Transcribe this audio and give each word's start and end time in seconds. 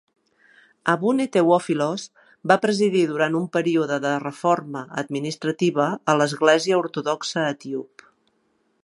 Abune 0.93 1.27
Tewophilos 1.35 2.05
va 2.51 2.57
presidir 2.63 3.03
durant 3.11 3.37
un 3.41 3.45
període 3.57 3.99
de 4.07 4.15
reforma 4.25 4.83
administrativa 5.03 5.87
a 6.15 6.17
l'església 6.23 6.81
ortodoxa 6.85 7.49
etíop. 7.55 8.09